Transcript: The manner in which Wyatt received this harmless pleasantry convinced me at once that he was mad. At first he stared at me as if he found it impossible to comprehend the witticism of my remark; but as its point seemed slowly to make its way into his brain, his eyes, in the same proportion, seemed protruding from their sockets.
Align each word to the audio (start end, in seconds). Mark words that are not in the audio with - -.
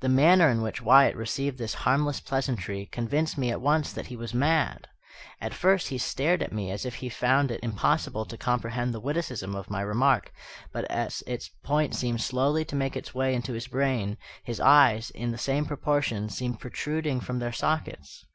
The 0.00 0.10
manner 0.10 0.50
in 0.50 0.60
which 0.60 0.82
Wyatt 0.82 1.16
received 1.16 1.56
this 1.56 1.72
harmless 1.88 2.20
pleasantry 2.20 2.84
convinced 2.84 3.38
me 3.38 3.50
at 3.50 3.62
once 3.62 3.90
that 3.90 4.08
he 4.08 4.14
was 4.14 4.34
mad. 4.34 4.86
At 5.40 5.54
first 5.54 5.88
he 5.88 5.96
stared 5.96 6.42
at 6.42 6.52
me 6.52 6.70
as 6.70 6.84
if 6.84 6.96
he 6.96 7.08
found 7.08 7.50
it 7.50 7.60
impossible 7.62 8.26
to 8.26 8.36
comprehend 8.36 8.92
the 8.92 9.00
witticism 9.00 9.54
of 9.54 9.70
my 9.70 9.80
remark; 9.80 10.30
but 10.74 10.84
as 10.90 11.22
its 11.26 11.48
point 11.64 11.94
seemed 11.94 12.20
slowly 12.20 12.66
to 12.66 12.76
make 12.76 12.96
its 12.98 13.14
way 13.14 13.32
into 13.34 13.54
his 13.54 13.66
brain, 13.66 14.18
his 14.44 14.60
eyes, 14.60 15.08
in 15.08 15.30
the 15.30 15.38
same 15.38 15.64
proportion, 15.64 16.28
seemed 16.28 16.60
protruding 16.60 17.18
from 17.18 17.38
their 17.38 17.50
sockets. 17.50 18.26